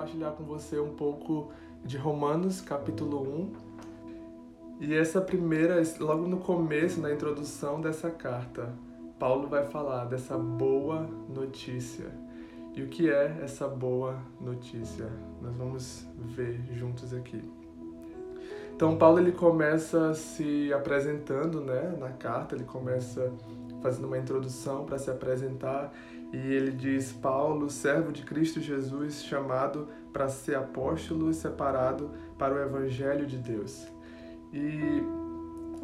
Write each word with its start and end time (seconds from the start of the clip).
compartilhar 0.00 0.30
com 0.30 0.44
você 0.44 0.78
um 0.80 0.94
pouco 0.94 1.50
de 1.84 1.98
Romanos, 1.98 2.62
capítulo 2.62 3.20
1. 3.20 3.52
E 4.80 4.94
essa 4.94 5.20
primeira, 5.20 5.82
logo 5.98 6.26
no 6.26 6.38
começo, 6.38 7.00
na 7.00 7.12
introdução 7.12 7.82
dessa 7.82 8.10
carta, 8.10 8.72
Paulo 9.18 9.46
vai 9.46 9.66
falar 9.66 10.06
dessa 10.06 10.38
boa 10.38 11.06
notícia. 11.28 12.06
E 12.74 12.82
o 12.82 12.88
que 12.88 13.10
é 13.10 13.40
essa 13.42 13.68
boa 13.68 14.16
notícia? 14.40 15.06
Nós 15.42 15.54
vamos 15.58 16.06
ver 16.16 16.58
juntos 16.72 17.12
aqui. 17.12 17.42
Então 18.74 18.96
Paulo 18.96 19.18
ele 19.18 19.32
começa 19.32 20.14
se 20.14 20.72
apresentando, 20.72 21.60
né, 21.60 21.94
na 21.98 22.08
carta, 22.08 22.54
ele 22.54 22.64
começa 22.64 23.30
fazendo 23.82 24.06
uma 24.06 24.16
introdução 24.16 24.86
para 24.86 24.98
se 24.98 25.10
apresentar 25.10 25.92
e 26.32 26.36
ele 26.36 26.70
diz: 26.70 27.12
Paulo, 27.12 27.68
servo 27.68 28.12
de 28.12 28.22
Cristo 28.22 28.60
Jesus, 28.60 29.24
chamado 29.24 29.88
para 30.12 30.28
ser 30.28 30.56
apóstolo 30.56 31.30
e 31.30 31.34
separado 31.34 32.10
para 32.38 32.54
o 32.54 32.58
evangelho 32.58 33.26
de 33.26 33.36
Deus. 33.36 33.86
E 34.52 35.02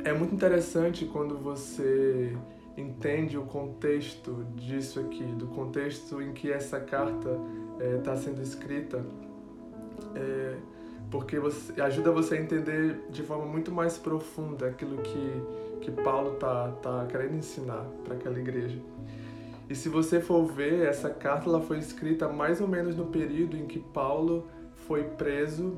é 0.05 0.13
muito 0.13 0.35
interessante 0.35 1.05
quando 1.05 1.37
você 1.37 2.37
entende 2.77 3.39
o 3.39 3.43
contexto 3.43 4.47
disso 4.55 5.01
aqui, 5.01 5.25
do 5.25 5.47
contexto 5.47 6.21
em 6.21 6.33
que 6.33 6.53
essa 6.53 6.79
carta 6.79 7.41
está 7.97 8.13
eh, 8.13 8.15
é, 8.15 8.17
sendo 8.17 8.43
escrita, 8.43 9.05
é, 10.15 10.57
porque 11.11 11.39
você, 11.39 11.81
ajuda 11.81 12.11
você 12.11 12.37
a 12.37 12.41
entender 12.41 13.07
de 13.11 13.23
forma 13.23 13.47
muito 13.47 13.73
mais 13.73 13.97
profunda 13.97 14.67
aquilo 14.67 14.99
que, 14.99 15.43
que 15.81 15.91
Paulo 15.91 16.35
está 16.35 16.69
tá 16.83 17.07
querendo 17.09 17.37
ensinar 17.37 17.87
para 18.05 18.15
aquela 18.15 18.39
igreja. 18.39 18.79
E 19.69 19.75
se 19.75 19.89
você 19.89 20.21
for 20.21 20.45
ver, 20.45 20.87
essa 20.87 21.11
carta 21.11 21.49
ela 21.49 21.61
foi 21.61 21.79
escrita 21.79 22.29
mais 22.29 22.61
ou 22.61 22.69
menos 22.69 22.95
no 22.95 23.07
período 23.07 23.57
em 23.57 23.67
que 23.67 23.79
Paulo 23.79 24.47
foi 24.87 25.03
preso 25.03 25.77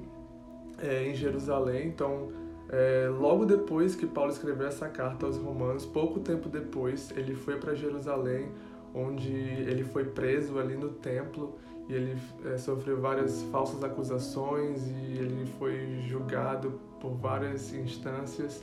é, 0.79 1.09
em 1.09 1.15
Jerusalém. 1.15 1.89
Então, 1.89 2.29
é, 2.69 3.09
logo 3.09 3.47
depois 3.47 3.95
que 3.95 4.07
Paulo 4.07 4.31
escreveu 4.31 4.67
essa 4.67 4.89
carta 4.89 5.25
aos 5.25 5.39
Romanos, 5.39 5.87
pouco 5.87 6.21
tempo 6.21 6.49
depois, 6.49 7.11
ele 7.17 7.35
foi 7.35 7.57
para 7.57 7.75
Jerusalém, 7.75 8.51
onde 8.95 9.33
ele 9.33 9.85
foi 9.85 10.05
preso 10.05 10.59
ali 10.59 10.77
no 10.77 10.91
templo 10.91 11.57
e 11.89 11.95
ele 11.95 12.21
é, 12.45 12.59
sofreu 12.59 13.01
várias 13.01 13.43
falsas 13.45 13.83
acusações 13.83 14.87
e 14.89 15.19
ele 15.19 15.47
foi 15.59 16.03
julgado 16.07 16.79
por 17.01 17.13
várias 17.13 17.73
instâncias 17.73 18.63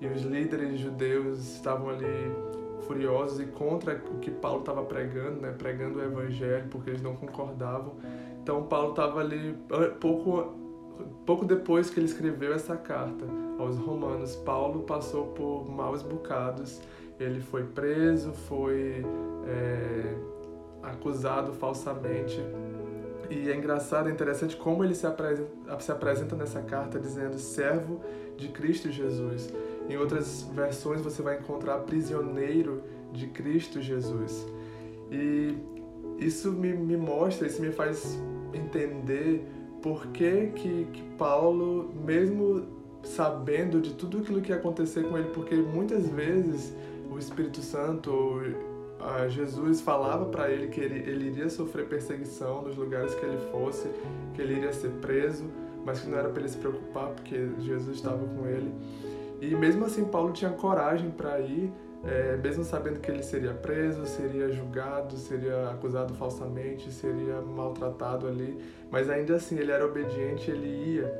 e 0.00 0.06
os 0.06 0.22
líderes 0.22 0.80
judeus 0.80 1.38
estavam 1.56 1.90
ali 1.90 2.06
furiosos 2.86 3.40
e 3.40 3.46
contra 3.46 3.94
o 4.10 4.18
que 4.18 4.30
Paulo 4.30 4.60
estava 4.60 4.82
pregando, 4.82 5.40
né, 5.40 5.54
pregando 5.56 5.98
o 5.98 6.02
evangelho, 6.02 6.66
porque 6.70 6.90
eles 6.90 7.02
não 7.02 7.14
concordavam. 7.16 7.94
Então 8.42 8.64
Paulo 8.64 8.90
estava 8.90 9.20
ali 9.20 9.56
pouco 10.00 10.54
pouco 11.24 11.44
depois 11.44 11.90
que 11.90 11.98
ele 11.98 12.06
escreveu 12.06 12.52
essa 12.52 12.76
carta 12.76 13.24
aos 13.58 13.76
romanos, 13.76 14.34
Paulo 14.36 14.82
passou 14.82 15.28
por 15.28 15.68
maus 15.70 16.02
bocados. 16.02 16.80
Ele 17.18 17.40
foi 17.40 17.64
preso, 17.64 18.32
foi 18.32 19.04
é, 19.46 20.14
acusado 20.82 21.52
falsamente. 21.52 22.40
E 23.30 23.48
é 23.48 23.56
engraçado, 23.56 24.08
é 24.08 24.12
interessante 24.12 24.56
como 24.56 24.84
ele 24.84 24.94
se 24.94 25.06
apresenta, 25.06 25.80
se 25.80 25.92
apresenta 25.92 26.36
nessa 26.36 26.60
carta 26.60 26.98
dizendo 26.98 27.38
servo 27.38 28.00
de 28.36 28.48
Cristo 28.48 28.90
Jesus. 28.90 29.52
Em 29.88 29.96
outras 29.96 30.42
versões 30.54 31.00
você 31.00 31.22
vai 31.22 31.38
encontrar 31.38 31.78
prisioneiro 31.80 32.82
de 33.12 33.26
Cristo 33.26 33.80
Jesus. 33.80 34.46
E 35.10 35.54
isso 36.18 36.52
me, 36.52 36.72
me 36.72 36.96
mostra, 36.96 37.46
isso 37.46 37.60
me 37.60 37.70
faz 37.70 38.18
entender 38.54 39.46
por 39.82 40.06
que, 40.08 40.46
que, 40.54 40.86
que 40.92 41.02
Paulo, 41.18 41.92
mesmo 42.04 42.66
sabendo 43.02 43.80
de 43.80 43.94
tudo 43.94 44.18
aquilo 44.18 44.40
que 44.40 44.50
ia 44.50 44.56
acontecer 44.56 45.08
com 45.08 45.18
ele, 45.18 45.30
porque 45.30 45.56
muitas 45.56 46.08
vezes 46.08 46.74
o 47.10 47.18
Espírito 47.18 47.60
Santo, 47.60 48.40
Jesus 49.28 49.80
falava 49.80 50.26
para 50.26 50.50
ele 50.50 50.68
que 50.68 50.80
ele, 50.80 50.98
ele 51.10 51.26
iria 51.30 51.50
sofrer 51.50 51.86
perseguição 51.88 52.62
nos 52.62 52.76
lugares 52.76 53.14
que 53.14 53.26
ele 53.26 53.38
fosse, 53.50 53.88
que 54.34 54.40
ele 54.40 54.54
iria 54.54 54.72
ser 54.72 54.90
preso, 55.00 55.44
mas 55.84 56.00
que 56.00 56.08
não 56.08 56.18
era 56.18 56.28
para 56.28 56.40
ele 56.40 56.48
se 56.48 56.58
preocupar 56.58 57.08
porque 57.08 57.48
Jesus 57.58 57.96
estava 57.96 58.24
com 58.24 58.46
ele. 58.46 58.72
E 59.42 59.56
mesmo 59.56 59.84
assim, 59.84 60.04
Paulo 60.04 60.32
tinha 60.32 60.52
coragem 60.52 61.10
para 61.10 61.40
ir, 61.40 61.72
é, 62.04 62.36
mesmo 62.36 62.62
sabendo 62.62 63.00
que 63.00 63.10
ele 63.10 63.24
seria 63.24 63.52
preso, 63.52 64.06
seria 64.06 64.48
julgado, 64.52 65.16
seria 65.16 65.68
acusado 65.68 66.14
falsamente, 66.14 66.92
seria 66.92 67.40
maltratado 67.40 68.28
ali, 68.28 68.56
mas 68.88 69.10
ainda 69.10 69.34
assim 69.34 69.58
ele 69.58 69.72
era 69.72 69.84
obediente, 69.84 70.48
ele 70.48 70.94
ia. 70.94 71.12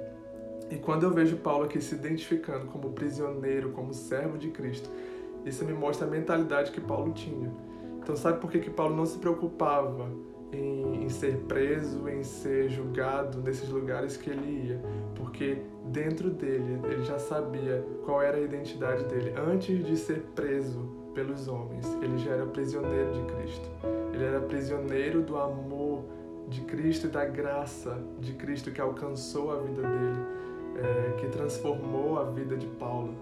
E 0.71 0.77
quando 0.77 1.03
eu 1.03 1.11
vejo 1.11 1.37
Paulo 1.39 1.65
aqui 1.65 1.81
se 1.81 1.97
identificando 1.97 2.67
como 2.67 2.93
prisioneiro, 2.93 3.71
como 3.71 3.93
servo 3.93 4.39
de 4.39 4.51
Cristo, 4.51 4.89
isso 5.45 5.65
me 5.65 5.73
mostra 5.73 6.07
a 6.07 6.11
mentalidade 6.11 6.71
que 6.71 6.81
Paulo 6.81 7.13
tinha. 7.13 7.51
Então, 8.01 8.15
sabe 8.15 8.41
por 8.41 8.53
que, 8.53 8.61
que 8.61 8.71
Paulo 8.71 8.95
não 8.95 9.05
se 9.05 9.19
preocupava 9.19 10.09
em, 10.53 11.05
em, 11.05 11.09
ser 11.09 11.39
preso, 11.49 12.09
em 12.09 12.23
ser 12.23 12.69
julgado 12.69 13.41
nesses 13.41 13.69
lugares 13.69 14.17
que 14.17 14.31
ele 14.31 14.69
ia, 14.69 14.81
porque 15.15 15.63
dentro 15.87 16.31
dele 16.31 16.79
ele 16.85 17.03
já 17.05 17.19
sabia 17.19 17.85
qual 18.05 18.21
era 18.23 18.37
a 18.37 18.41
identidade 18.41 19.05
dele. 19.05 19.33
Antes 19.37 19.85
de 19.85 19.97
ser 19.97 20.21
preso 20.35 21.03
pelos 21.15 21.49
homens, 21.49 21.87
ele 22.03 22.19
já 22.19 22.33
era 22.33 22.47
prisioneiro 22.47 23.13
de 23.13 23.23
Cristo. 23.33 23.71
Ele 24.13 24.25
era 24.25 24.41
prisioneiro 24.41 25.23
do 25.23 25.39
amor 25.39 26.05
de 26.49 26.61
Cristo 26.63 27.07
e 27.07 27.11
da 27.11 27.25
graça 27.25 27.99
de 28.21 28.33
Cristo 28.35 28.71
que 28.71 28.81
alcançou 28.81 29.53
a 29.53 29.61
vida 29.61 29.83
dele, 29.83 30.21
é, 30.77 31.13
que 31.21 31.29
transformou 31.29 32.19
a 32.19 32.25
vida 32.25 32.57
de 32.57 32.67
Paulo. 32.67 33.15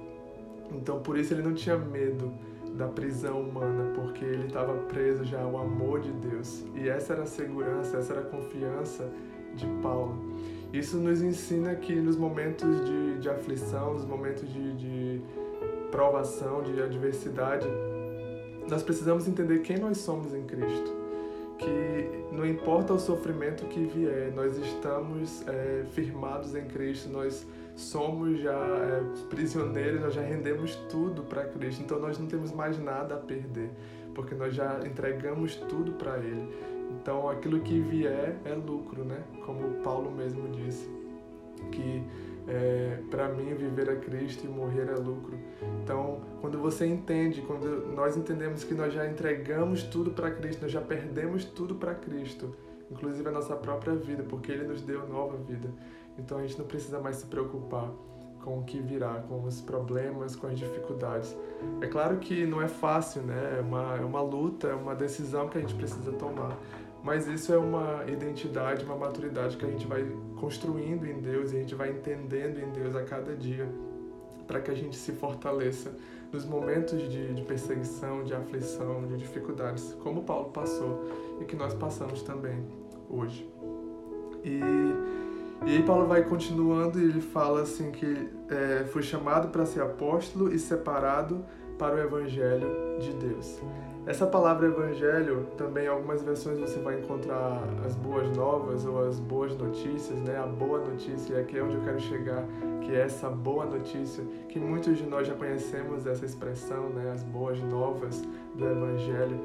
Então, 0.73 1.01
por 1.01 1.17
isso 1.19 1.35
ele 1.35 1.43
não 1.43 1.55
tinha 1.55 1.77
medo 1.77 2.33
da 2.81 2.89
prisão 2.89 3.43
humana, 3.43 3.93
porque 3.95 4.25
ele 4.25 4.47
estava 4.47 4.73
preso 4.85 5.23
já 5.23 5.43
ao 5.43 5.59
amor 5.59 6.01
de 6.01 6.11
Deus. 6.13 6.65
E 6.75 6.89
essa 6.89 7.13
era 7.13 7.25
a 7.25 7.27
segurança, 7.27 7.99
essa 7.99 8.15
era 8.15 8.23
a 8.23 8.25
confiança 8.25 9.07
de 9.55 9.67
Paulo. 9.83 10.17
Isso 10.73 10.97
nos 10.97 11.21
ensina 11.21 11.75
que 11.75 11.95
nos 11.95 12.17
momentos 12.17 12.83
de, 12.87 13.19
de 13.19 13.29
aflição, 13.29 13.93
nos 13.93 14.07
momentos 14.07 14.51
de, 14.51 14.75
de 14.77 15.23
provação, 15.91 16.63
de 16.63 16.81
adversidade, 16.81 17.67
nós 18.67 18.83
precisamos 18.83 19.29
entender 19.29 19.59
quem 19.59 19.79
nós 19.79 19.99
somos 19.99 20.33
em 20.33 20.45
Cristo. 20.45 21.00
Importa 22.61 22.93
o 22.93 22.99
sofrimento 22.99 23.65
que 23.69 23.87
vier, 23.87 24.31
nós 24.35 24.55
estamos 24.59 25.43
é, 25.49 25.83
firmados 25.93 26.55
em 26.55 26.67
Cristo, 26.67 27.09
nós 27.09 27.47
somos 27.75 28.39
já 28.39 28.53
é, 28.53 29.03
prisioneiros, 29.31 30.03
nós 30.03 30.13
já 30.13 30.21
rendemos 30.21 30.75
tudo 30.91 31.23
para 31.23 31.45
Cristo, 31.45 31.83
então 31.83 31.99
nós 31.99 32.19
não 32.19 32.27
temos 32.27 32.53
mais 32.53 32.79
nada 32.79 33.15
a 33.15 33.19
perder, 33.19 33.71
porque 34.15 34.35
nós 34.35 34.55
já 34.55 34.79
entregamos 34.85 35.57
tudo 35.57 35.93
para 35.93 36.19
Ele. 36.19 36.55
Então 36.91 37.31
aquilo 37.31 37.61
que 37.61 37.81
vier 37.81 38.37
é 38.45 38.53
lucro, 38.53 39.05
né? 39.05 39.25
Como 39.47 39.83
Paulo 39.83 40.11
mesmo 40.11 40.47
disse, 40.51 40.87
que 41.73 42.03
é, 42.51 42.99
para 43.09 43.29
mim 43.29 43.55
viver 43.55 43.89
é 43.89 43.97
Cristo 43.97 44.45
e 44.45 44.49
morrer 44.49 44.89
é 44.89 44.97
lucro. 44.97 45.39
Então, 45.83 46.21
quando 46.41 46.59
você 46.59 46.85
entende, 46.85 47.43
quando 47.43 47.87
nós 47.95 48.17
entendemos 48.17 48.65
que 48.65 48.75
nós 48.75 48.93
já 48.93 49.07
entregamos 49.07 49.85
tudo 49.85 50.11
para 50.11 50.31
Cristo, 50.33 50.63
nós 50.63 50.73
já 50.73 50.81
perdemos 50.81 51.45
tudo 51.45 51.77
para 51.77 51.95
Cristo, 51.95 52.55
inclusive 52.91 53.29
a 53.29 53.33
nossa 53.33 53.55
própria 53.55 53.95
vida, 53.95 54.25
porque 54.25 54.51
Ele 54.51 54.65
nos 54.65 54.83
deu 54.83 55.07
nova 55.09 55.37
vida. 55.37 55.71
Então 56.19 56.39
a 56.39 56.43
gente 56.43 56.59
não 56.59 56.67
precisa 56.67 56.99
mais 56.99 57.17
se 57.17 57.27
preocupar 57.27 57.89
com 58.43 58.59
o 58.59 58.65
que 58.65 58.81
virá, 58.81 59.23
com 59.29 59.45
os 59.45 59.61
problemas, 59.61 60.35
com 60.35 60.47
as 60.47 60.59
dificuldades. 60.59 61.37
É 61.81 61.87
claro 61.87 62.19
que 62.19 62.47
não 62.47 62.61
é 62.61 62.69
fácil, 62.69 63.23
né? 63.23 63.59
É 63.59 63.61
uma, 63.61 63.97
é 63.97 64.05
uma 64.05 64.23
luta, 64.23 64.69
é 64.69 64.75
uma 64.75 64.95
decisão 64.95 65.49
que 65.49 65.59
a 65.59 65.61
gente 65.61 65.75
precisa 65.75 66.11
tomar. 66.13 66.57
Mas 67.03 67.27
isso 67.27 67.53
é 67.53 67.59
uma 67.59 68.05
identidade, 68.07 68.85
uma 68.85 68.97
maturidade 68.97 69.57
que 69.57 69.65
a 69.65 69.69
gente 69.69 69.87
vai 69.87 70.05
construindo 70.39 71.07
em 71.07 71.19
Deus 71.21 71.53
e 71.53 71.57
a 71.57 71.61
gente 71.61 71.75
vai 71.75 71.91
entendendo 71.91 72.59
em 72.59 72.71
Deus 72.71 72.95
a 72.95 73.03
cada 73.03 73.35
dia 73.35 73.69
para 74.47 74.61
que 74.61 74.71
a 74.71 74.75
gente 74.75 74.97
se 74.97 75.13
fortaleça 75.13 75.93
nos 76.33 76.45
momentos 76.45 77.01
de, 77.09 77.35
de 77.35 77.43
perseguição, 77.43 78.23
de 78.23 78.35
aflição, 78.35 79.07
de 79.07 79.17
dificuldades, 79.17 79.95
como 80.03 80.23
Paulo 80.25 80.51
passou 80.51 81.09
e 81.41 81.45
que 81.45 81.57
nós 81.57 81.73
passamos 81.75 82.23
também 82.23 82.65
hoje. 83.09 83.49
E 84.45 84.61
e 85.67 85.77
aí 85.77 85.83
Paulo 85.83 86.07
vai 86.07 86.25
continuando 86.25 86.99
e 86.99 87.05
ele 87.05 87.21
fala 87.21 87.63
assim 87.63 87.91
que 87.91 88.31
é, 88.49 88.85
foi 88.85 89.03
chamado 89.03 89.49
para 89.49 89.67
ser 89.67 89.83
apóstolo 89.83 90.53
e 90.53 90.59
separado 90.59 91.45
para 91.81 91.97
o 91.97 91.99
evangelho 91.99 92.69
de 93.01 93.11
Deus. 93.15 93.59
Essa 94.07 94.27
palavra 94.27 94.67
evangelho, 94.67 95.47
também 95.57 95.87
em 95.87 95.89
algumas 95.89 96.23
versões 96.23 96.59
você 96.59 96.79
vai 96.79 97.01
encontrar 97.01 97.63
as 97.87 97.97
boas 97.97 98.29
novas 98.37 98.85
ou 98.85 99.03
as 99.09 99.19
boas 99.19 99.57
notícias, 99.57 100.19
né? 100.21 100.37
A 100.37 100.47
boa 100.47 100.79
notícia, 100.79 101.35
e 101.35 101.41
aqui 101.41 101.57
é 101.57 101.63
onde 101.63 101.77
eu 101.77 101.81
quero 101.83 101.99
chegar, 101.99 102.45
que 102.83 102.93
é 102.93 103.01
essa 103.01 103.31
boa 103.31 103.65
notícia, 103.65 104.23
que 104.51 104.59
muitos 104.59 104.99
de 104.99 105.07
nós 105.07 105.27
já 105.27 105.35
conhecemos 105.35 106.07
essa 106.07 106.27
expressão, 106.27 106.91
né? 106.91 107.13
As 107.15 107.23
boas 107.23 107.59
novas 107.63 108.23
do 108.55 108.67
evangelho. 108.67 109.41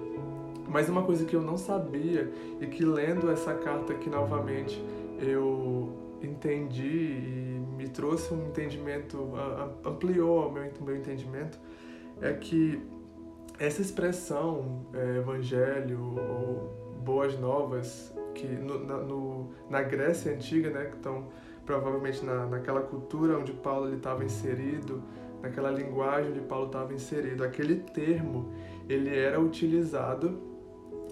Mas 0.67 0.89
uma 0.89 1.03
coisa 1.03 1.23
que 1.23 1.35
eu 1.37 1.41
não 1.41 1.57
sabia 1.57 2.29
e 2.59 2.67
que 2.67 2.83
lendo 2.83 3.31
essa 3.31 3.53
carta 3.53 3.93
aqui 3.93 4.09
novamente, 4.09 4.83
eu 5.21 5.89
entendi 6.21 6.83
e 6.83 7.65
me 7.77 7.87
trouxe 7.87 8.33
um 8.33 8.47
entendimento, 8.47 9.31
ampliou 9.85 10.49
o 10.49 10.51
meu, 10.51 10.69
meu 10.81 10.95
entendimento, 10.97 11.57
é 12.21 12.33
que 12.33 12.81
essa 13.59 13.81
expressão 13.81 14.85
é, 14.93 15.17
evangelho 15.17 16.15
ou 16.17 16.73
boas 17.03 17.37
novas, 17.39 18.13
que 18.33 18.47
no, 18.47 18.83
na, 18.83 18.97
no, 18.97 19.49
na 19.69 19.81
Grécia 19.81 20.33
Antiga, 20.33 20.69
né, 20.69 20.85
que 20.85 20.97
estão 20.97 21.27
provavelmente 21.65 22.23
na, 22.23 22.45
naquela 22.45 22.81
cultura 22.81 23.37
onde 23.37 23.53
Paulo 23.53 23.93
estava 23.93 24.23
inserido, 24.23 25.01
naquela 25.41 25.69
linguagem 25.69 26.31
onde 26.31 26.41
Paulo 26.41 26.67
estava 26.67 26.93
inserido, 26.93 27.43
aquele 27.43 27.75
termo 27.75 28.51
ele 28.89 29.15
era 29.15 29.39
utilizado 29.39 30.39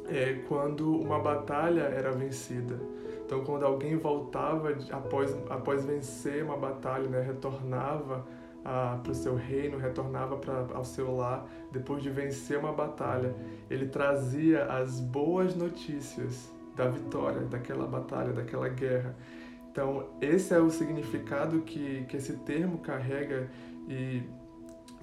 é, 0.08 0.42
quando 0.48 0.96
uma 0.96 1.20
batalha 1.20 1.82
era 1.82 2.12
vencida. 2.12 2.80
Então, 3.26 3.44
quando 3.44 3.66
alguém 3.66 3.98
voltava 3.98 4.76
após, 4.92 5.36
após 5.50 5.86
vencer 5.86 6.44
uma 6.44 6.58
batalha, 6.58 7.08
né, 7.08 7.22
retornava 7.22 8.26
para 8.64 9.12
o 9.12 9.16
seu 9.16 9.36
reino, 9.36 9.78
retornava 9.78 10.38
para 10.38 10.66
ao 10.74 10.86
seu 10.86 11.16
lar 11.16 11.46
depois 11.72 12.02
de 12.02 12.10
vencer 12.10 12.58
uma 12.58 12.72
batalha, 12.72 13.36
ele 13.70 13.88
trazia 13.88 14.66
as 14.66 15.00
boas 15.00 15.56
notícias 15.56 16.52
da 16.76 16.88
vitória 16.88 17.42
daquela 17.42 17.86
batalha, 17.86 18.32
daquela 18.32 18.70
guerra. 18.70 19.16
Então, 19.72 20.08
esse 20.22 20.54
é 20.54 20.60
o 20.60 20.70
significado 20.70 21.62
que, 21.62 22.06
que 22.08 22.18
esse 22.18 22.34
termo 22.38 22.78
carrega 22.78 23.50
e 23.88 24.24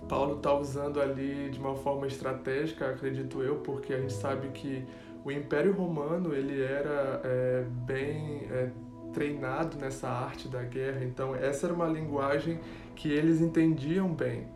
Paulo 0.08 0.36
está 0.36 0.54
usando 0.54 1.00
ali 1.00 1.50
de 1.50 1.58
uma 1.58 1.74
forma 1.74 2.06
estratégica, 2.06 2.88
acredito 2.88 3.42
eu, 3.42 3.56
porque 3.56 3.92
a 3.92 4.00
gente 4.00 4.12
sabe 4.12 4.48
que 4.48 4.86
o 5.24 5.30
Império 5.30 5.72
Romano 5.72 6.32
ele 6.32 6.62
era 6.62 7.20
é, 7.24 7.64
bem 7.84 8.46
é, 8.50 8.70
treinado 9.12 9.76
nessa 9.76 10.08
arte 10.08 10.48
da 10.48 10.62
guerra, 10.62 11.04
então 11.04 11.34
essa 11.34 11.66
era 11.66 11.74
uma 11.74 11.86
linguagem 11.86 12.58
que 13.00 13.10
eles 13.10 13.40
entendiam 13.40 14.12
bem. 14.12 14.46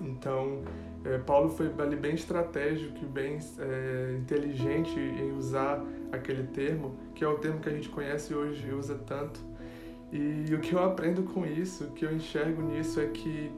Então 0.00 0.62
é, 1.04 1.18
Paulo 1.18 1.48
foi 1.48 1.72
ali 1.78 1.96
bem 1.96 2.14
estratégico 2.14 2.96
e 3.02 3.06
bem 3.06 3.38
é, 3.58 4.16
inteligente 4.16 4.98
em 4.98 5.32
usar 5.32 5.84
aquele 6.12 6.44
termo, 6.44 6.96
que 7.16 7.24
é 7.24 7.28
o 7.28 7.36
termo 7.38 7.58
que 7.58 7.68
a 7.68 7.72
gente 7.72 7.88
conhece 7.88 8.32
hoje 8.32 8.64
e 8.68 8.72
usa 8.72 8.94
tanto. 8.94 9.40
E 10.12 10.54
o 10.54 10.60
que 10.60 10.72
eu 10.72 10.82
aprendo 10.82 11.24
com 11.24 11.44
isso, 11.44 11.84
o 11.84 11.90
que 11.90 12.04
eu 12.04 12.14
enxergo 12.14 12.62
nisso 12.62 13.00
é 13.00 13.06
que 13.06 13.50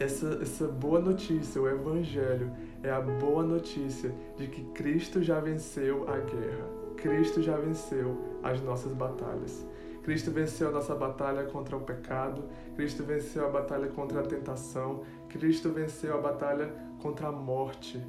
essa, 0.00 0.40
essa 0.42 0.66
boa 0.66 1.00
notícia, 1.00 1.62
o 1.62 1.68
Evangelho, 1.68 2.50
é 2.82 2.90
a 2.90 3.00
boa 3.00 3.44
notícia 3.44 4.12
de 4.36 4.48
que 4.48 4.64
Cristo 4.72 5.22
já 5.22 5.38
venceu 5.38 6.08
a 6.08 6.18
guerra. 6.18 6.66
Cristo 6.96 7.40
já 7.40 7.56
venceu 7.56 8.18
as 8.42 8.60
nossas 8.60 8.92
batalhas. 8.92 9.64
Cristo 10.06 10.30
venceu 10.30 10.68
a 10.68 10.70
nossa 10.70 10.94
batalha 10.94 11.42
contra 11.46 11.76
o 11.76 11.80
pecado, 11.80 12.44
Cristo 12.76 13.02
venceu 13.02 13.44
a 13.44 13.50
batalha 13.50 13.88
contra 13.88 14.20
a 14.20 14.22
tentação, 14.22 15.02
Cristo 15.28 15.70
venceu 15.70 16.16
a 16.16 16.20
batalha 16.20 16.72
contra 17.02 17.26
a 17.26 17.32
morte. 17.32 18.00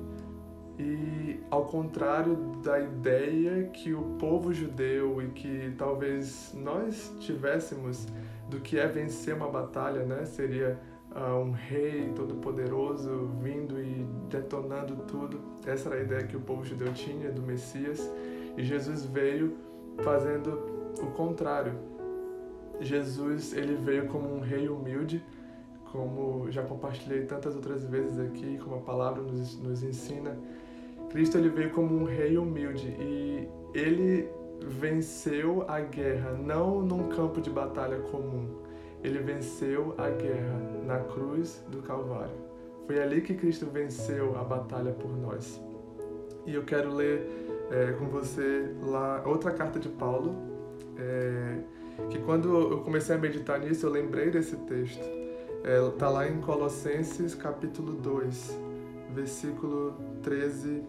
E 0.78 1.40
ao 1.50 1.66
contrário 1.66 2.36
da 2.64 2.80
ideia 2.80 3.64
que 3.70 3.96
o 3.96 4.16
povo 4.20 4.54
judeu 4.54 5.24
e 5.24 5.30
que 5.30 5.74
talvez 5.76 6.54
nós 6.56 7.12
tivéssemos 7.20 8.06
do 8.48 8.60
que 8.60 8.78
é 8.78 8.86
vencer 8.88 9.34
uma 9.34 9.50
batalha, 9.50 10.06
né? 10.06 10.24
Seria 10.24 10.80
uh, 11.16 11.40
um 11.40 11.52
rei 11.52 12.14
todo-poderoso 12.16 13.32
vindo 13.42 13.82
e 13.82 14.06
detonando 14.30 14.98
tudo. 15.08 15.42
Essa 15.66 15.90
era 15.90 15.98
a 15.98 16.04
ideia 16.04 16.28
que 16.28 16.38
o 16.38 16.42
povo 16.42 16.64
judeu 16.64 16.94
tinha 16.94 17.32
do 17.32 17.42
Messias. 17.42 18.08
E 18.56 18.64
Jesus 18.64 19.04
veio 19.04 19.58
fazendo 20.04 20.78
o 21.00 21.08
contrário. 21.08 21.74
Jesus 22.80 23.54
ele 23.54 23.76
veio 23.76 24.08
como 24.08 24.36
um 24.36 24.40
rei 24.40 24.70
humilde, 24.70 25.24
como 25.92 26.52
já 26.52 26.64
compartilhei 26.64 27.26
tantas 27.26 27.56
outras 27.56 27.86
vezes 27.86 28.20
aqui, 28.20 28.58
como 28.64 28.76
a 28.76 28.80
palavra 28.82 29.22
nos, 29.22 29.58
nos 29.58 29.84
ensina. 29.84 30.38
Cristo 31.10 31.38
ele 31.38 31.50
veio 31.50 31.72
como 31.72 31.96
um 31.96 32.04
rei 32.04 32.38
humilde 32.38 32.88
e 33.00 33.48
ele 33.74 34.30
venceu 34.62 35.64
a 35.68 35.80
guerra 35.80 36.34
não 36.34 36.82
num 36.82 37.10
campo 37.10 37.40
de 37.40 37.50
batalha 37.50 38.00
comum, 38.00 38.48
ele 39.04 39.20
venceu 39.20 39.94
a 39.98 40.10
guerra 40.10 40.60
na 40.86 41.00
cruz 41.00 41.64
do 41.70 41.82
Calvário. 41.82 42.36
Foi 42.86 43.02
ali 43.02 43.22
que 43.22 43.34
Cristo 43.36 43.66
venceu 43.66 44.38
a 44.38 44.44
batalha 44.44 44.92
por 44.92 45.16
nós. 45.18 45.62
E 46.46 46.54
eu 46.54 46.64
quero 46.64 46.94
ler 46.94 47.28
é, 47.70 47.92
com 47.94 48.08
você 48.08 48.74
lá 48.82 49.22
outra 49.26 49.52
carta 49.52 49.80
de 49.80 49.90
Paulo, 49.90 50.36
é, 50.98 51.60
que 52.10 52.20
quando 52.20 52.72
eu 52.72 52.80
comecei 52.82 53.16
a 53.16 53.18
meditar 53.18 53.60
nisso, 53.60 53.86
eu 53.86 53.92
lembrei 53.92 54.30
desse 54.30 54.56
texto. 54.58 55.04
É, 55.64 55.80
lá 56.08 56.28
em 56.28 56.40
Colossenses 56.40 57.36
capítulo 57.36 57.94
2, 57.94 58.60
versículo 59.14 59.96
13 60.22 60.84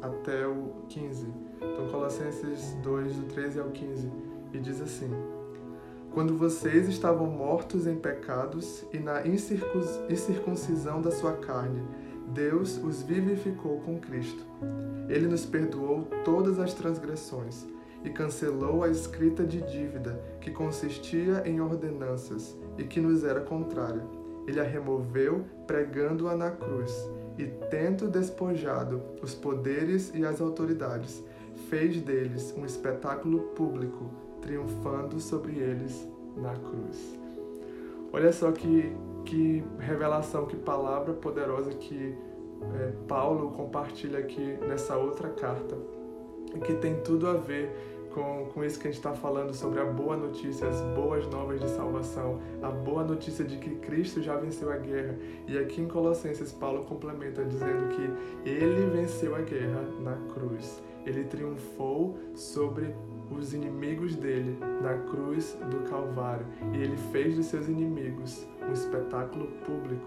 até 0.00 0.46
o 0.46 0.84
15. 0.88 1.26
Então, 1.56 1.88
Colossenses 1.88 2.74
2, 2.82 3.16
do 3.16 3.26
13 3.34 3.60
ao 3.60 3.70
15. 3.70 4.10
E 4.52 4.58
diz 4.58 4.80
assim: 4.80 5.10
quando 6.12 6.36
vocês 6.36 6.88
estavam 6.88 7.26
mortos 7.26 7.86
em 7.86 7.94
pecados 7.94 8.84
e 8.92 8.98
na 8.98 9.22
incircuncisão 9.26 11.00
da 11.00 11.12
sua 11.12 11.34
carne, 11.34 11.82
Deus 12.28 12.78
os 12.78 13.02
vivificou 13.02 13.80
com 13.80 13.98
Cristo. 14.00 14.44
Ele 15.08 15.28
nos 15.28 15.46
perdoou 15.46 16.08
todas 16.24 16.58
as 16.58 16.74
transgressões 16.74 17.64
e 18.04 18.10
cancelou 18.10 18.82
a 18.82 18.88
escrita 18.88 19.44
de 19.44 19.60
dívida 19.60 20.20
que 20.40 20.50
consistia 20.50 21.42
em 21.46 21.60
ordenanças 21.60 22.56
e 22.78 22.84
que 22.84 23.00
nos 23.00 23.24
era 23.24 23.40
contrária. 23.40 24.02
Ele 24.46 24.60
a 24.60 24.64
removeu 24.64 25.44
pregando-a 25.66 26.34
na 26.34 26.50
cruz 26.50 26.92
e, 27.38 27.46
tendo 27.70 28.08
despojado 28.08 29.02
os 29.22 29.34
poderes 29.34 30.12
e 30.14 30.24
as 30.24 30.40
autoridades, 30.40 31.22
fez 31.68 32.00
deles 32.00 32.54
um 32.56 32.64
espetáculo 32.64 33.40
público 33.54 34.10
triunfando 34.40 35.20
sobre 35.20 35.58
eles 35.58 36.08
na 36.36 36.54
cruz. 36.54 37.18
Olha 38.12 38.32
só 38.32 38.50
que, 38.50 38.92
que 39.24 39.62
revelação, 39.78 40.46
que 40.46 40.56
palavra 40.56 41.12
poderosa 41.12 41.70
que 41.70 42.16
é, 42.74 42.92
Paulo 43.06 43.50
compartilha 43.52 44.18
aqui 44.18 44.58
nessa 44.66 44.96
outra 44.96 45.28
carta, 45.28 45.76
que 46.58 46.74
tem 46.74 47.00
tudo 47.02 47.28
a 47.28 47.34
ver 47.34 47.70
com, 48.12 48.46
com 48.52 48.64
isso 48.64 48.78
que 48.78 48.88
a 48.88 48.90
gente 48.90 48.98
está 48.98 49.12
falando 49.12 49.54
sobre 49.54 49.80
a 49.80 49.84
boa 49.84 50.16
notícia, 50.16 50.68
as 50.68 50.80
boas 50.96 51.26
novas 51.28 51.60
de 51.60 51.68
salvação, 51.70 52.40
a 52.62 52.68
boa 52.68 53.04
notícia 53.04 53.44
de 53.44 53.56
que 53.56 53.76
Cristo 53.76 54.20
já 54.20 54.36
venceu 54.36 54.70
a 54.72 54.76
guerra. 54.76 55.16
E 55.46 55.56
aqui 55.58 55.80
em 55.80 55.88
Colossenses, 55.88 56.52
Paulo 56.52 56.84
complementa 56.84 57.44
dizendo 57.44 57.88
que 57.88 58.48
ele 58.48 58.90
venceu 58.90 59.34
a 59.34 59.40
guerra 59.40 59.82
na 60.00 60.16
cruz. 60.32 60.82
Ele 61.06 61.24
triunfou 61.24 62.18
sobre 62.34 62.94
os 63.30 63.54
inimigos 63.54 64.16
dele 64.16 64.58
na 64.82 64.94
cruz 65.10 65.56
do 65.70 65.88
Calvário 65.88 66.44
e 66.74 66.82
ele 66.82 66.96
fez 67.12 67.36
dos 67.36 67.46
seus 67.46 67.68
inimigos 67.68 68.46
um 68.68 68.72
espetáculo 68.72 69.46
público. 69.64 70.04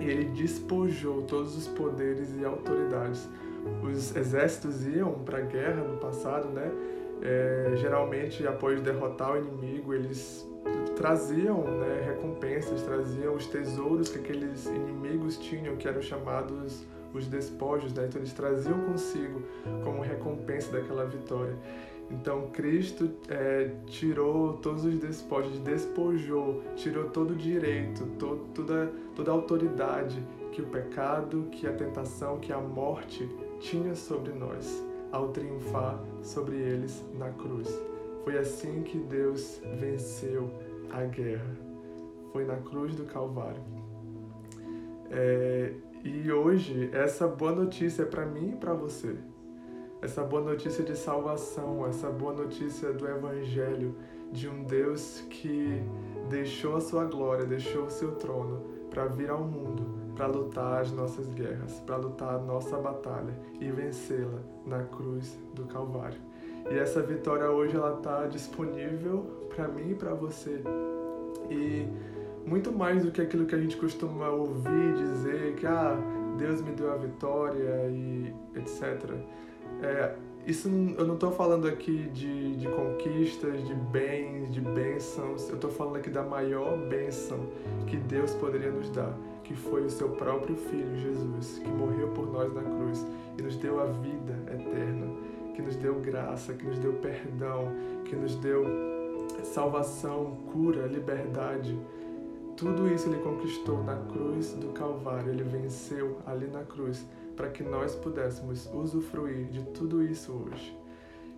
E 0.00 0.04
ele 0.04 0.24
despojou 0.24 1.22
todos 1.22 1.56
os 1.56 1.68
poderes 1.68 2.34
e 2.36 2.44
autoridades. 2.44 3.28
Os 3.82 4.14
exércitos 4.16 4.86
iam 4.86 5.12
para 5.12 5.38
a 5.38 5.42
guerra 5.42 5.82
no 5.82 5.98
passado, 5.98 6.48
né? 6.48 6.70
É, 7.22 7.72
geralmente, 7.76 8.46
após 8.46 8.80
derrotar 8.80 9.32
o 9.32 9.38
inimigo, 9.38 9.94
eles 9.94 10.46
traziam 10.96 11.62
né, 11.62 12.02
recompensas, 12.06 12.82
traziam 12.82 13.34
os 13.34 13.46
tesouros 13.46 14.08
que 14.08 14.18
aqueles 14.18 14.66
inimigos 14.66 15.36
tinham, 15.38 15.76
que 15.76 15.88
eram 15.88 16.02
chamados 16.02 16.84
os 17.12 17.26
despojos, 17.26 17.92
né? 17.94 18.06
Então 18.08 18.20
eles 18.20 18.32
traziam 18.32 18.78
consigo 18.80 19.42
como 19.84 20.02
recompensa 20.02 20.72
daquela 20.72 21.04
vitória. 21.04 21.56
Então 22.10 22.48
Cristo 22.52 23.10
é, 23.28 23.70
tirou 23.86 24.54
todos 24.54 24.84
os 24.84 24.98
despojos, 24.98 25.58
despojou, 25.60 26.62
tirou 26.76 27.08
todo 27.10 27.32
o 27.32 27.36
direito, 27.36 28.06
toda, 28.18 28.92
toda 29.14 29.30
a 29.30 29.34
autoridade 29.34 30.22
que 30.52 30.62
o 30.62 30.66
pecado, 30.66 31.48
que 31.50 31.66
a 31.66 31.72
tentação, 31.72 32.38
que 32.38 32.52
a 32.52 32.60
morte 32.60 33.28
tinha 33.58 33.94
sobre 33.94 34.32
nós 34.32 34.84
ao 35.10 35.28
triunfar 35.28 36.02
sobre 36.22 36.56
eles 36.56 37.04
na 37.14 37.30
cruz. 37.30 37.68
Foi 38.24 38.38
assim 38.38 38.82
que 38.82 38.98
Deus 38.98 39.60
venceu 39.78 40.50
a 40.90 41.04
guerra. 41.04 41.56
Foi 42.32 42.44
na 42.44 42.56
cruz 42.56 42.94
do 42.94 43.04
Calvário. 43.04 43.62
É, 45.10 45.72
e 46.02 46.32
hoje 46.32 46.90
essa 46.92 47.28
boa 47.28 47.52
notícia 47.52 48.02
é 48.02 48.06
para 48.06 48.26
mim 48.26 48.50
e 48.50 48.56
para 48.56 48.74
você 48.74 49.16
essa 50.04 50.22
boa 50.22 50.42
notícia 50.42 50.84
de 50.84 50.94
salvação, 50.94 51.86
essa 51.86 52.10
boa 52.10 52.34
notícia 52.34 52.92
do 52.92 53.08
Evangelho, 53.08 53.94
de 54.30 54.46
um 54.46 54.62
Deus 54.62 55.24
que 55.30 55.82
deixou 56.28 56.76
a 56.76 56.80
sua 56.80 57.04
glória, 57.04 57.46
deixou 57.46 57.84
o 57.84 57.90
seu 57.90 58.12
trono 58.16 58.62
para 58.90 59.06
vir 59.06 59.30
ao 59.30 59.40
mundo, 59.40 59.86
para 60.14 60.26
lutar 60.26 60.82
as 60.82 60.92
nossas 60.92 61.32
guerras, 61.32 61.80
para 61.86 61.96
lutar 61.96 62.34
a 62.34 62.38
nossa 62.38 62.76
batalha 62.76 63.34
e 63.58 63.70
vencê-la 63.70 64.40
na 64.66 64.82
cruz 64.82 65.38
do 65.54 65.64
Calvário. 65.64 66.20
E 66.70 66.78
essa 66.78 67.00
vitória 67.00 67.50
hoje 67.50 67.74
ela 67.74 67.96
está 67.96 68.26
disponível 68.26 69.48
para 69.54 69.68
mim 69.68 69.92
e 69.92 69.94
para 69.94 70.12
você. 70.12 70.62
E 71.50 71.88
muito 72.46 72.70
mais 72.70 73.02
do 73.02 73.10
que 73.10 73.22
aquilo 73.22 73.46
que 73.46 73.54
a 73.54 73.58
gente 73.58 73.78
costuma 73.78 74.28
ouvir 74.28 74.94
dizer 74.96 75.54
que 75.54 75.66
ah, 75.66 75.96
Deus 76.36 76.60
me 76.60 76.72
deu 76.72 76.92
a 76.92 76.96
vitória 76.96 77.88
e 77.88 78.34
etc. 78.54 79.14
É, 79.84 80.14
isso 80.46 80.68
eu 80.68 81.06
não 81.06 81.14
estou 81.14 81.30
falando 81.30 81.68
aqui 81.68 82.08
de, 82.08 82.56
de 82.56 82.66
conquistas, 82.68 83.66
de 83.66 83.74
bens, 83.74 84.50
de 84.50 84.60
bênçãos. 84.60 85.46
Eu 85.50 85.56
estou 85.56 85.70
falando 85.70 85.96
aqui 85.96 86.08
da 86.08 86.22
maior 86.22 86.78
bênção 86.88 87.38
que 87.86 87.98
Deus 87.98 88.32
poderia 88.34 88.70
nos 88.70 88.88
dar, 88.88 89.14
que 89.42 89.54
foi 89.54 89.84
o 89.84 89.90
seu 89.90 90.08
próprio 90.10 90.56
Filho 90.56 90.96
Jesus, 90.96 91.58
que 91.58 91.68
morreu 91.68 92.08
por 92.08 92.32
nós 92.32 92.52
na 92.54 92.62
cruz 92.62 93.06
e 93.38 93.42
nos 93.42 93.56
deu 93.56 93.78
a 93.78 93.84
vida 93.86 94.34
eterna, 94.50 95.06
que 95.54 95.60
nos 95.60 95.76
deu 95.76 95.96
graça, 96.00 96.54
que 96.54 96.64
nos 96.66 96.78
deu 96.78 96.94
perdão, 96.94 97.70
que 98.06 98.16
nos 98.16 98.36
deu 98.36 98.64
salvação, 99.42 100.36
cura, 100.50 100.86
liberdade. 100.86 101.78
Tudo 102.56 102.88
isso 102.88 103.08
ele 103.10 103.18
conquistou 103.18 103.82
na 103.84 103.96
cruz 103.96 104.54
do 104.54 104.68
Calvário, 104.68 105.30
ele 105.30 105.42
venceu 105.42 106.18
ali 106.26 106.46
na 106.46 106.62
cruz 106.62 107.04
para 107.36 107.48
que 107.48 107.62
nós 107.62 107.94
pudéssemos 107.94 108.68
usufruir 108.72 109.46
de 109.46 109.62
tudo 109.66 110.02
isso 110.02 110.32
hoje. 110.32 110.76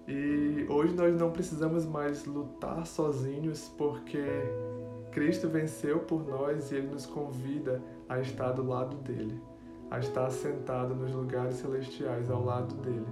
E 0.09 0.67
hoje 0.69 0.95
nós 0.95 1.17
não 1.17 1.33
precisamos 1.33 1.85
mais 1.85 2.25
lutar 2.27 2.87
sozinhos, 2.87 3.73
porque 3.77 4.25
Cristo 5.11 5.49
venceu 5.49 6.01
por 6.01 6.27
nós 6.27 6.71
e 6.71 6.77
Ele 6.77 6.89
nos 6.89 7.07
convida 7.07 7.83
a 8.09 8.21
estar 8.21 8.53
do 8.53 8.65
lado 8.65 8.97
dele, 8.99 9.41
a 9.91 9.99
estar 9.99 10.31
sentado 10.31 10.95
nos 10.95 11.13
lugares 11.13 11.57
celestiais 11.57 12.31
ao 12.31 12.45
lado 12.45 12.75
dele 12.77 13.07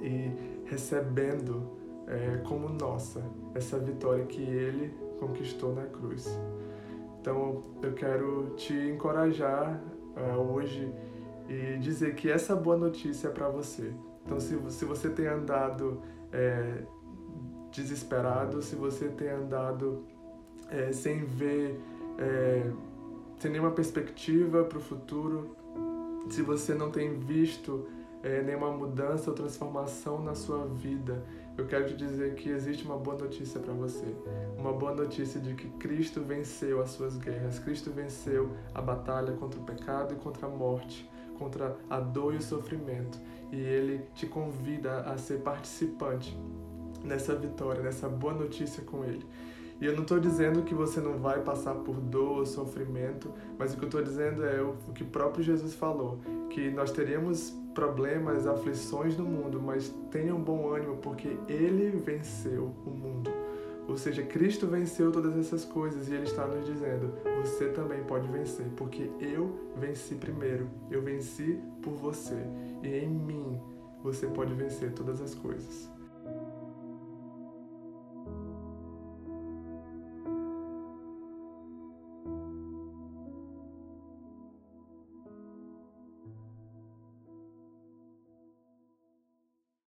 e 0.00 0.68
recebendo 0.68 1.70
é, 2.06 2.36
como 2.46 2.68
nossa 2.68 3.22
essa 3.54 3.78
vitória 3.78 4.26
que 4.26 4.42
Ele 4.42 4.92
conquistou 5.18 5.74
na 5.74 5.84
cruz. 5.84 6.28
Então 7.20 7.62
eu 7.82 7.94
quero 7.94 8.52
te 8.56 8.74
encorajar 8.74 9.80
uh, 10.14 10.38
hoje 10.52 10.92
e 11.48 11.78
dizer 11.78 12.14
que 12.14 12.30
essa 12.30 12.54
boa 12.56 12.76
notícia 12.76 13.28
é 13.28 13.30
para 13.30 13.48
você. 13.48 13.92
Então, 14.24 14.40
se, 14.40 14.58
se 14.70 14.84
você 14.84 15.10
tem 15.10 15.26
andado 15.26 16.00
é, 16.32 16.82
desesperado, 17.70 18.62
se 18.62 18.74
você 18.74 19.08
tem 19.08 19.28
andado 19.28 20.04
é, 20.70 20.92
sem 20.92 21.24
ver, 21.24 21.78
é, 22.18 22.70
sem 23.38 23.50
nenhuma 23.50 23.72
perspectiva 23.72 24.64
para 24.64 24.78
o 24.78 24.80
futuro, 24.80 25.54
se 26.30 26.40
você 26.40 26.72
não 26.72 26.90
tem 26.90 27.18
visto 27.18 27.86
é, 28.22 28.42
nenhuma 28.42 28.70
mudança 28.70 29.28
ou 29.30 29.36
transformação 29.36 30.22
na 30.22 30.34
sua 30.34 30.64
vida, 30.64 31.22
eu 31.58 31.66
quero 31.66 31.86
te 31.86 31.94
dizer 31.94 32.34
que 32.34 32.48
existe 32.48 32.84
uma 32.84 32.96
boa 32.96 33.18
notícia 33.18 33.60
para 33.60 33.74
você. 33.74 34.06
Uma 34.58 34.72
boa 34.72 34.94
notícia 34.94 35.38
de 35.38 35.54
que 35.54 35.68
Cristo 35.78 36.22
venceu 36.22 36.80
as 36.80 36.90
suas 36.90 37.18
guerras, 37.18 37.58
Cristo 37.58 37.90
venceu 37.90 38.50
a 38.74 38.80
batalha 38.80 39.34
contra 39.34 39.60
o 39.60 39.62
pecado 39.62 40.14
e 40.14 40.16
contra 40.16 40.46
a 40.46 40.50
morte 40.50 41.08
contra 41.34 41.76
a 41.88 42.00
dor 42.00 42.34
e 42.34 42.38
o 42.38 42.42
sofrimento. 42.42 43.18
E 43.52 43.56
ele 43.56 44.02
te 44.14 44.26
convida 44.26 45.00
a 45.00 45.16
ser 45.16 45.40
participante 45.40 46.36
nessa 47.04 47.34
vitória, 47.34 47.82
nessa 47.82 48.08
boa 48.08 48.34
notícia 48.34 48.82
com 48.82 49.04
ele. 49.04 49.24
E 49.80 49.86
eu 49.86 49.94
não 49.94 50.02
estou 50.02 50.18
dizendo 50.18 50.62
que 50.62 50.74
você 50.74 51.00
não 51.00 51.18
vai 51.18 51.42
passar 51.42 51.74
por 51.74 51.96
dor 51.96 52.38
ou 52.38 52.46
sofrimento, 52.46 53.32
mas 53.58 53.74
o 53.74 53.76
que 53.76 53.84
eu 53.84 53.88
estou 53.88 54.02
dizendo 54.02 54.44
é 54.44 54.62
o 54.62 54.74
que 54.94 55.04
próprio 55.04 55.44
Jesus 55.44 55.74
falou, 55.74 56.20
que 56.48 56.70
nós 56.70 56.92
teríamos 56.92 57.50
problemas, 57.74 58.46
aflições 58.46 59.16
no 59.16 59.24
mundo, 59.24 59.60
mas 59.60 59.92
tenham 60.10 60.40
bom 60.40 60.72
ânimo, 60.72 60.96
porque 60.98 61.36
Ele 61.48 61.90
venceu 61.90 62.72
o 62.86 62.90
mundo. 62.90 63.43
Ou 63.94 63.98
seja, 63.98 64.24
Cristo 64.24 64.66
venceu 64.66 65.12
todas 65.12 65.36
essas 65.36 65.64
coisas 65.64 66.08
e 66.08 66.14
Ele 66.14 66.24
está 66.24 66.44
nos 66.48 66.66
dizendo: 66.66 67.14
você 67.40 67.68
também 67.68 68.02
pode 68.02 68.26
vencer, 68.26 68.66
porque 68.76 69.08
eu 69.20 69.70
venci 69.76 70.16
primeiro, 70.16 70.68
eu 70.90 71.00
venci 71.00 71.60
por 71.80 71.92
você 71.92 72.44
e 72.82 72.88
em 72.88 73.08
mim 73.08 73.56
você 74.02 74.26
pode 74.26 74.52
vencer 74.52 74.90
todas 74.94 75.20
as 75.20 75.32
coisas. 75.36 75.88